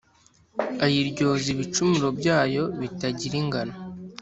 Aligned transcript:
ayiryoza 0.85 1.47
ibicumuro 1.55 2.07
byayo 2.19 2.63
bitagira 2.79 3.35
ingano. 3.41 3.73